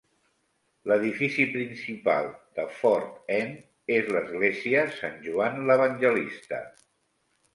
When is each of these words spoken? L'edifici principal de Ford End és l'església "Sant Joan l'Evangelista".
L'edifici 0.91 1.43
principal 1.55 2.29
de 2.59 2.63
Ford 2.79 3.29
End 3.37 3.93
és 3.99 4.09
l'església 4.15 4.83
"Sant 4.97 5.19
Joan 5.27 5.63
l'Evangelista". 5.69 6.63